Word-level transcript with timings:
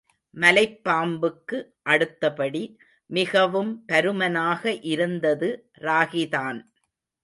மலைப்பாம்புக்கு 0.33 1.57
அடுத்தபடி 1.83 2.63
மிகவும் 3.09 3.71
பருமனாக 3.87 4.63
இருந்தது 4.91 5.49
ராகிதான். 5.81 6.61